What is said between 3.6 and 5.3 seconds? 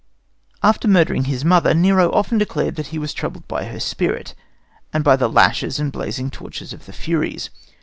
her spirit and by the